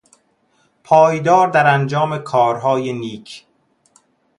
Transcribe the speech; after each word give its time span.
پایدار 0.83 1.47
در 1.47 1.73
انجام 1.73 2.17
کارهای 2.17 2.93
نیک 2.93 3.45